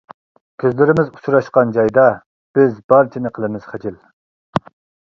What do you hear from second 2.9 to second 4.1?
بارچىنى قىلىمىز خىجىل.